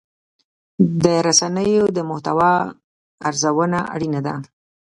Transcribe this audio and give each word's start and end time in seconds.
د 1.03 1.05
رسنیو 1.27 1.85
د 1.95 1.99
محتوا 2.09 2.53
ارزونه 3.27 3.79
اړینه 3.95 4.19
ده. 4.27 4.35